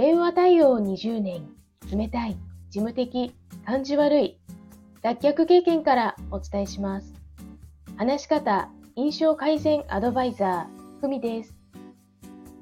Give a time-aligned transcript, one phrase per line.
[0.00, 1.46] 電話対応20年、
[1.94, 2.38] 冷たい、
[2.70, 3.34] 事務的、
[3.66, 4.40] 感じ悪い、
[5.02, 7.12] 脱却経験からお伝えします。
[7.98, 11.54] 話し方、印象改善アドバイザー、ふみです。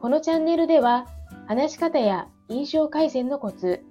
[0.01, 1.07] このチャンネルでは、
[1.47, 3.85] 話し方や印象改善のコツ、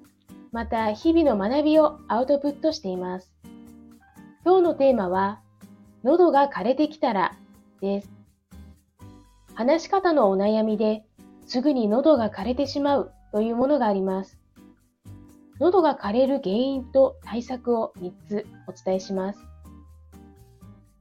[0.52, 3.32] また日々の学びをアウトプットしています。
[4.44, 5.40] 今日のテーマは、
[6.04, 7.38] 喉が枯れてきたら
[7.80, 8.12] です。
[9.54, 11.06] 話し方のお悩みで
[11.46, 14.40] すぐに喉が枯れてしまうというものがあります。
[15.60, 19.40] 喉が枯れる原因と対策を3つお伝えします。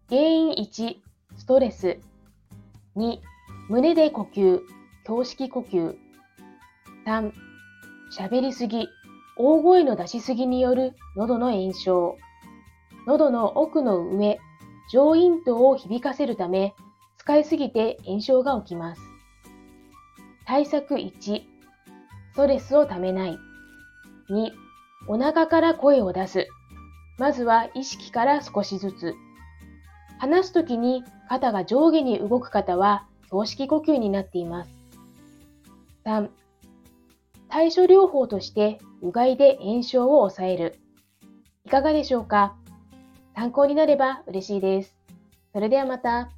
[0.09, 0.97] 原因1、
[1.37, 1.99] ストレス。
[2.97, 3.19] 2、
[3.69, 4.61] 胸で呼吸、
[5.07, 5.97] 胸式呼吸。
[7.07, 7.33] 3、
[8.17, 8.89] 喋りすぎ、
[9.37, 12.17] 大声の出しすぎによる喉の炎症。
[13.07, 14.39] 喉の奥の上、
[14.91, 16.75] 上咽頭を響かせるため、
[17.19, 19.03] 使いすぎて炎症が起きます。
[20.47, 21.56] 対策1、
[22.37, 23.39] ストレスをためない。
[24.29, 24.51] 2、
[25.09, 26.49] お腹から声を出す。
[27.17, 29.15] まずは意識から少しずつ。
[30.19, 34.71] 話すときに肩が上下に動く方は胸式呼吸になっています。
[36.05, 36.29] 3、
[37.49, 40.79] 対処療法としてうがいで炎症を抑える。
[41.65, 42.55] いかがでしょうか？
[43.35, 44.95] 参考になれば嬉しいです。
[45.55, 46.29] それではまた。